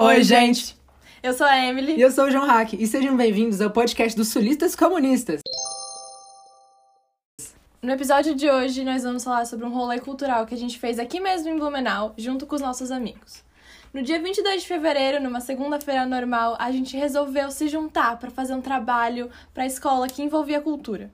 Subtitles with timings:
[0.00, 0.78] Oi, gente!
[1.20, 1.96] Eu sou a Emily.
[1.96, 2.74] E eu sou o João Hack.
[2.74, 5.40] E sejam bem-vindos ao podcast dos Sulistas Comunistas.
[7.82, 11.00] No episódio de hoje, nós vamos falar sobre um rolê cultural que a gente fez
[11.00, 13.42] aqui mesmo em Blumenau, junto com os nossos amigos.
[13.92, 18.54] No dia 22 de fevereiro, numa segunda-feira normal, a gente resolveu se juntar para fazer
[18.54, 21.10] um trabalho para a escola que envolvia cultura.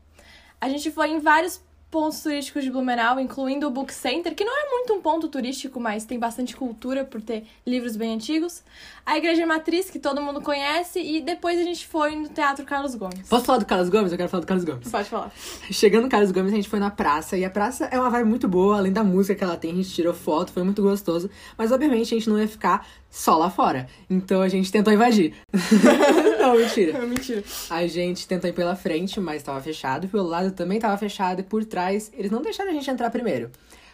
[0.60, 1.58] A gente foi em vários
[1.94, 5.78] pontos turísticos de Blumenau, incluindo o Book Center, que não é muito um ponto turístico,
[5.78, 8.64] mas tem bastante cultura por ter livros bem antigos.
[9.06, 12.96] A Igreja Matriz, que todo mundo conhece, e depois a gente foi no Teatro Carlos
[12.96, 13.28] Gomes.
[13.28, 14.10] Posso falar do Carlos Gomes?
[14.10, 14.90] Eu quero falar do Carlos Gomes.
[14.90, 15.30] Pode falar.
[15.70, 18.28] Chegando no Carlos Gomes, a gente foi na praça, e a praça é uma vibe
[18.28, 21.30] muito boa, além da música que ela tem, a gente tirou foto, foi muito gostoso.
[21.56, 23.86] Mas obviamente a gente não ia ficar só lá fora.
[24.10, 25.32] Então a gente tentou invadir.
[26.46, 26.98] não, mentira.
[27.06, 27.44] mentira.
[27.70, 30.08] A gente tentou ir pela frente, mas estava fechado.
[30.08, 31.40] Pelo lado também estava fechado.
[31.40, 33.50] E por trás, eles não deixaram a gente entrar primeiro.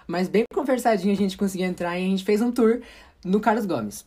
[0.07, 2.81] Mas bem conversadinho a gente conseguiu entrar e a gente fez um tour
[3.25, 4.05] no Carlos Gomes.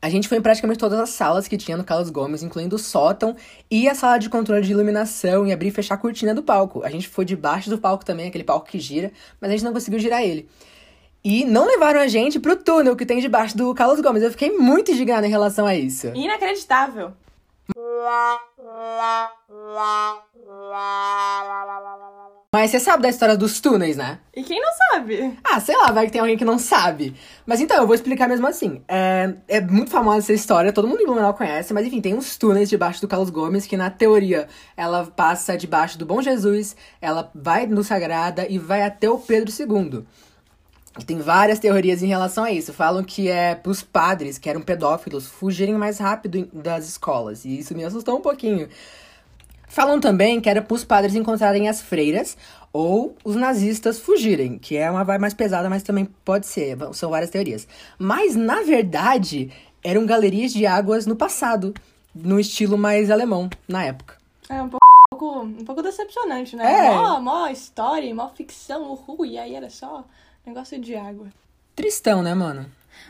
[0.00, 2.78] A gente foi em praticamente todas as salas que tinha no Carlos Gomes, incluindo o
[2.78, 3.36] sótão
[3.70, 6.82] e a sala de controle de iluminação e abrir e fechar a cortina do palco.
[6.82, 9.72] A gente foi debaixo do palco também, aquele palco que gira, mas a gente não
[9.72, 10.48] conseguiu girar ele.
[11.22, 14.24] E não levaram a gente pro túnel que tem debaixo do Carlos Gomes.
[14.24, 16.08] Eu fiquei muito indignada em relação a isso.
[16.08, 17.12] Inacreditável.
[22.54, 24.18] Mas você sabe da história dos túneis, né?
[24.36, 25.38] E quem não sabe?
[25.42, 27.14] Ah, sei lá, vai que tem alguém que não sabe.
[27.46, 28.82] Mas então, eu vou explicar mesmo assim.
[28.86, 32.36] É, é muito famosa essa história, todo mundo em Blumenau conhece, mas enfim, tem uns
[32.36, 37.30] túneis debaixo do Carlos Gomes que, na teoria, ela passa debaixo do Bom Jesus, ela
[37.34, 40.04] vai no Sagrada e vai até o Pedro II.
[40.98, 42.72] E tem várias teorias em relação a isso.
[42.72, 47.44] Falam que é pros padres, que eram pedófilos, fugirem mais rápido das escolas.
[47.44, 48.68] E isso me assustou um pouquinho.
[49.66, 52.36] Falam também que era pros padres encontrarem as freiras
[52.74, 56.76] ou os nazistas fugirem, que é uma vibe mais pesada, mas também pode ser.
[56.92, 57.66] São várias teorias.
[57.98, 59.50] Mas, na verdade,
[59.82, 61.72] eram galerias de águas no passado,
[62.14, 64.18] no estilo mais alemão, na época.
[64.46, 66.86] É um pouco, um pouco decepcionante, né?
[66.86, 66.90] É.
[66.90, 70.04] Mó, mó história, mó ficção, uhul, e aí era só
[70.44, 71.28] negócio de água.
[71.74, 72.66] Tristão, né, mano?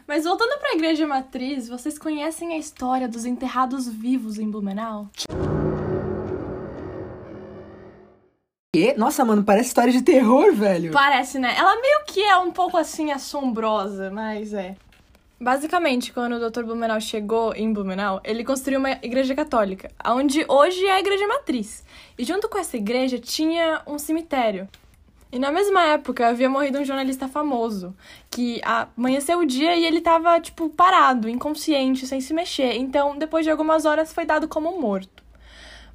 [0.07, 5.09] Mas voltando pra Igreja Matriz, vocês conhecem a história dos enterrados vivos em Blumenau?
[8.75, 10.93] E, nossa, mano, parece história de terror, velho.
[10.93, 11.55] Parece, né?
[11.57, 14.77] Ela meio que é um pouco assim assombrosa, mas é.
[15.39, 16.63] Basicamente, quando o Dr.
[16.63, 21.85] Blumenau chegou em Blumenau, ele construiu uma igreja católica, onde hoje é a igreja matriz.
[22.17, 24.69] E junto com essa igreja tinha um cemitério.
[25.33, 27.97] E na mesma época havia morrido um jornalista famoso,
[28.31, 32.75] que amanheceu o dia e ele tava, tipo, parado, inconsciente, sem se mexer.
[32.77, 35.22] Então, depois de algumas horas, foi dado como morto.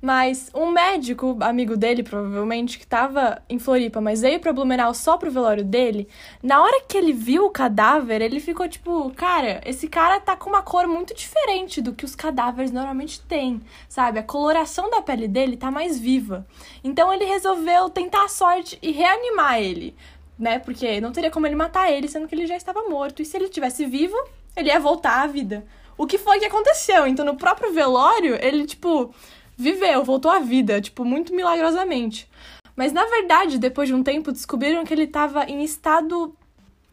[0.01, 5.17] Mas um médico, amigo dele, provavelmente, que tava em Floripa, mas veio pra Blumenau só
[5.17, 6.07] pro velório dele,
[6.41, 10.49] na hora que ele viu o cadáver, ele ficou tipo, cara, esse cara tá com
[10.49, 14.19] uma cor muito diferente do que os cadáveres normalmente têm, sabe?
[14.19, 16.45] A coloração da pele dele tá mais viva.
[16.83, 19.95] Então ele resolveu tentar a sorte e reanimar ele,
[20.37, 20.59] né?
[20.59, 23.21] Porque não teria como ele matar ele, sendo que ele já estava morto.
[23.21, 24.15] E se ele tivesse vivo,
[24.55, 25.65] ele ia voltar à vida.
[25.97, 27.07] O que foi que aconteceu?
[27.07, 29.13] Então, no próprio velório, ele, tipo,
[29.57, 32.29] viveu, voltou à vida, tipo, muito milagrosamente.
[32.75, 36.35] Mas na verdade, depois de um tempo, descobriram que ele estava em estado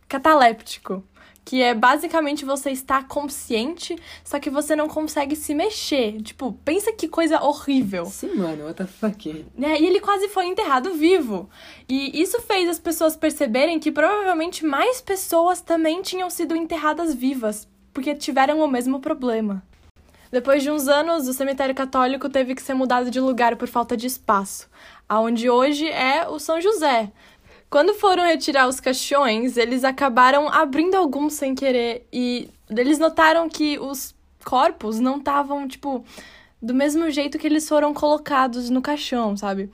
[0.08, 1.04] cataléptico.
[1.44, 6.22] Que é basicamente você estar consciente, só que você não consegue se mexer.
[6.22, 8.06] Tipo, pensa que coisa horrível.
[8.06, 9.44] Sim, mano, what the fuck?
[9.54, 9.78] Né?
[9.78, 11.50] E ele quase foi enterrado vivo.
[11.86, 17.69] E isso fez as pessoas perceberem que provavelmente mais pessoas também tinham sido enterradas vivas,
[17.92, 19.62] porque tiveram o mesmo problema.
[20.30, 23.96] Depois de uns anos, o cemitério católico teve que ser mudado de lugar por falta
[23.96, 24.68] de espaço,
[25.08, 27.12] aonde hoje é o São José.
[27.70, 33.78] Quando foram retirar os caixões, eles acabaram abrindo alguns sem querer e eles notaram que
[33.78, 36.04] os corpos não estavam, tipo,
[36.60, 39.70] do mesmo jeito que eles foram colocados no caixão, sabe?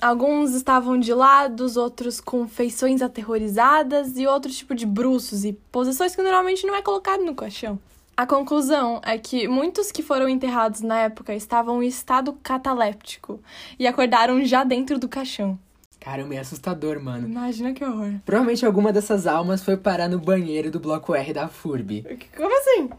[0.00, 6.14] Alguns estavam de lados, outros com feições aterrorizadas e outros tipo de bruços e posições
[6.14, 7.78] que normalmente não é colocado no caixão.
[8.16, 13.40] A conclusão é que muitos que foram enterrados na época estavam em estado cataléptico
[13.76, 15.58] e acordaram já dentro do caixão.
[15.98, 17.26] Caramba, é assustador, mano.
[17.26, 18.12] Imagina que horror.
[18.24, 22.28] Provavelmente alguma dessas almas foi parar no banheiro do bloco R da FURB.
[22.36, 22.90] Como assim?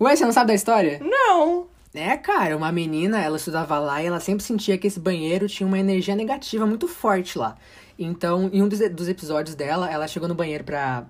[0.00, 0.98] Ué, você não sabe da história?
[1.02, 1.66] Não!
[1.92, 5.66] É, cara, uma menina, ela estudava lá e ela sempre sentia que esse banheiro tinha
[5.66, 7.56] uma energia negativa muito forte lá.
[7.98, 11.04] Então, em um dos, dos episódios dela, ela chegou no banheiro pra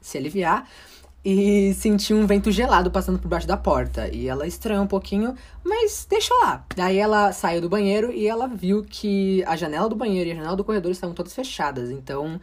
[0.00, 0.68] se aliviar
[1.24, 4.08] e sentiu um vento gelado passando por baixo da porta.
[4.08, 5.34] E ela estranhou um pouquinho,
[5.64, 6.64] mas deixou lá.
[6.74, 10.36] Daí ela saiu do banheiro e ela viu que a janela do banheiro e a
[10.36, 11.90] janela do corredor estavam todas fechadas.
[11.90, 12.40] Então,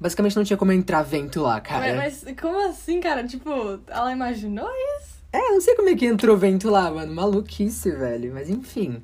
[0.00, 1.94] basicamente não tinha como entrar vento lá, cara.
[1.94, 3.24] Mas, mas como assim, cara?
[3.26, 4.68] Tipo, ela imaginou
[4.98, 5.12] isso?
[5.32, 7.14] É, não sei como é que entrou vento lá, mano.
[7.14, 8.32] Maluquice, velho.
[8.32, 9.02] Mas enfim.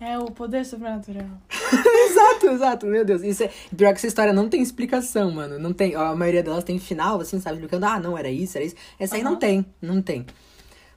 [0.00, 1.26] É o poder sobrenatural.
[2.10, 3.22] exato, exato, meu Deus.
[3.22, 3.50] Isso é...
[3.76, 5.58] Pior que essa história não tem explicação, mano.
[5.58, 5.94] Não tem.
[5.94, 7.56] A maioria delas tem final, assim, sabe?
[7.56, 8.76] Explicando, ah, não, era isso, era isso.
[8.98, 10.26] Essa aí não tem, não tem.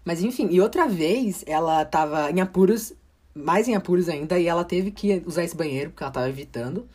[0.03, 2.93] Mas enfim, e outra vez ela tava em apuros,
[3.35, 6.87] mais em apuros ainda, e ela teve que usar esse banheiro, porque ela tava evitando.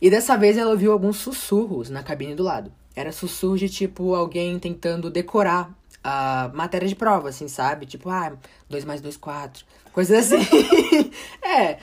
[0.00, 2.72] E dessa vez ela ouviu alguns sussurros na cabine do lado.
[2.96, 5.72] Era sussurro de tipo alguém tentando decorar
[6.04, 7.86] a matéria de prova, assim, sabe?
[7.86, 8.36] Tipo, ah,
[8.68, 9.64] 2 mais 2, 4.
[9.92, 10.44] Coisas assim.
[11.42, 11.78] é.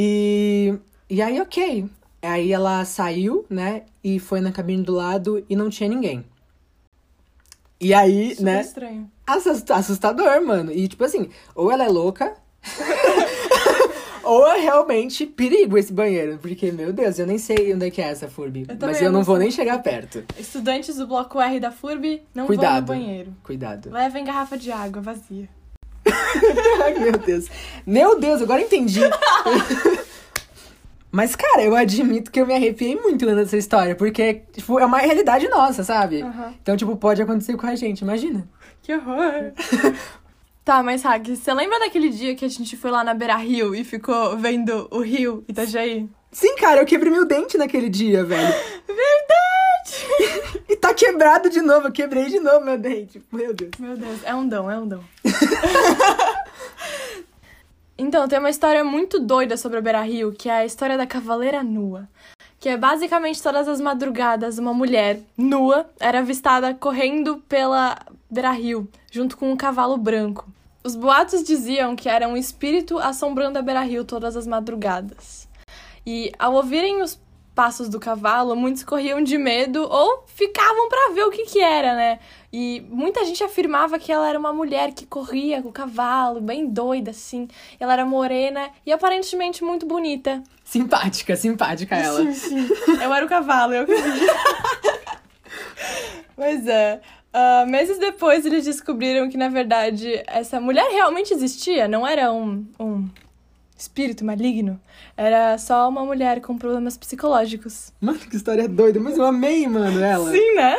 [0.00, 0.78] E,
[1.10, 1.90] e aí, ok.
[2.22, 3.82] Aí ela saiu, né?
[4.02, 6.24] E foi na cabine do lado e não tinha ninguém.
[7.80, 8.60] E aí, Super né?
[8.60, 9.10] estranho.
[9.26, 10.70] Assust- assustador, mano.
[10.70, 12.32] E tipo assim, ou ela é louca.
[14.22, 16.38] ou é realmente perigo esse banheiro.
[16.38, 18.66] Porque, meu Deus, eu nem sei onde é que é essa Furby.
[18.68, 20.24] Eu mas eu não vou nem chegar perto.
[20.38, 22.86] Estudantes do bloco R da FURB não Cuidado.
[22.86, 23.34] vão no banheiro.
[23.42, 23.90] Cuidado.
[23.90, 25.48] Levem garrafa de água vazia.
[26.84, 27.46] Ai, meu Deus.
[27.86, 29.00] Meu Deus, agora entendi.
[31.10, 34.84] Mas, cara, eu admito que eu me arrepiei muito lendo essa história, porque, tipo, é
[34.84, 36.20] uma realidade nossa, sabe?
[36.22, 36.54] Aham.
[36.62, 38.46] Então, tipo, pode acontecer com a gente, imagina.
[38.82, 39.52] Que horror!
[40.64, 43.74] tá, mas Hag, você lembra daquele dia que a gente foi lá na Beira Rio
[43.74, 46.08] e ficou vendo o rio Itajaí?
[46.30, 48.54] Sim, cara, eu quebrei meu dente naquele dia, velho.
[48.86, 50.62] Verdade!
[50.68, 53.22] E tá quebrado de novo, eu quebrei de novo meu dente.
[53.32, 53.70] Meu Deus.
[53.78, 55.02] Meu Deus, é um dom, é um dom.
[57.98, 61.04] Então, tem uma história muito doida sobre a Beira Rio, que é a história da
[61.04, 62.08] Cavaleira Nua.
[62.60, 67.98] Que é basicamente todas as madrugadas uma mulher nua era avistada correndo pela
[68.30, 70.48] Beira Rio, junto com um cavalo branco.
[70.84, 75.48] Os boatos diziam que era um espírito assombrando a Beira Rio todas as madrugadas.
[76.06, 77.20] E ao ouvirem os
[77.58, 81.92] passos do cavalo, muitos corriam de medo ou ficavam pra ver o que que era,
[81.92, 82.20] né?
[82.52, 86.68] E muita gente afirmava que ela era uma mulher que corria com o cavalo, bem
[86.68, 87.48] doida assim.
[87.80, 90.40] Ela era morena e aparentemente muito bonita.
[90.62, 92.22] Simpática, simpática ela.
[92.26, 92.68] Sim, sim.
[93.02, 94.20] Eu era o cavalo, eu que vi.
[96.36, 97.00] Pois é.
[97.32, 101.88] Ah, meses depois, eles descobriram que, na verdade, essa mulher realmente existia.
[101.88, 103.08] Não era um, um
[103.78, 104.80] espírito maligno.
[105.16, 107.92] Era só uma mulher com problemas psicológicos.
[108.00, 108.98] Mano, que história doida.
[108.98, 110.30] Mas eu amei, mano, ela.
[110.30, 110.76] Sim, né?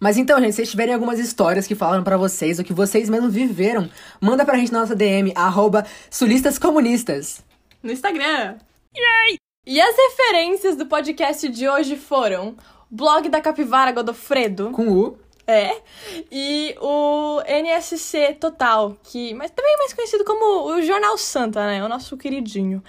[0.00, 3.08] Mas então, gente, se vocês tiverem algumas histórias que falaram pra vocês, ou que vocês
[3.08, 3.90] mesmos viveram,
[4.20, 7.44] manda pra gente na nossa DM, arroba sulistascomunistas.
[7.82, 8.56] No Instagram.
[8.96, 9.38] Yay!
[9.66, 12.50] E as referências do podcast de hoje foram
[12.90, 14.70] o blog da Capivara Godofredo.
[14.70, 15.18] Com U.
[15.50, 15.80] É.
[16.30, 21.82] E o NSC Total, que mas também é mais conhecido como o Jornal Santa, né?
[21.82, 22.82] O nosso queridinho.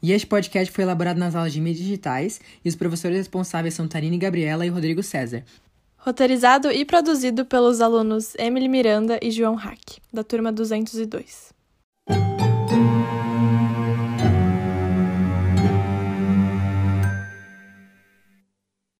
[0.00, 3.88] E este podcast foi elaborado nas aulas de mídias digitais, e os professores responsáveis são
[3.88, 5.42] Tarine Gabriela e Rodrigo César.
[5.96, 11.55] Roteirizado e produzido pelos alunos Emily Miranda e João Hack, da turma 202.